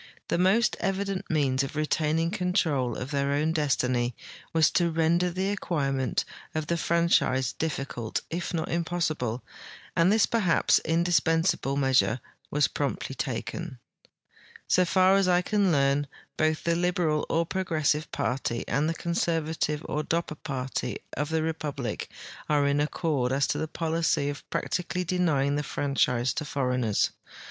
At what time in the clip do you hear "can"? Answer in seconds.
15.43-15.71